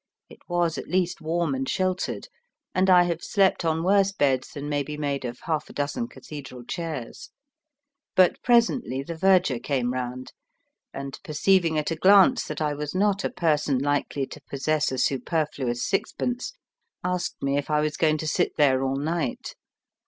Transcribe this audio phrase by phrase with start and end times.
[0.31, 2.27] It was at least warm and sheltered,
[2.73, 6.07] and I have slept on worse beds than may be made of half a dozen
[6.07, 7.29] Cathedral chairs.
[8.15, 10.33] But presently the verger came round,
[10.91, 14.97] and perceiving at a glance that I was not a person likely to possess a
[14.97, 16.53] superfluous sixpence,
[17.03, 19.53] asked me if I was going to sit there all night.